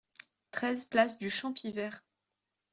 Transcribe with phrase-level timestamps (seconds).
[0.49, 2.03] treize place du Champivert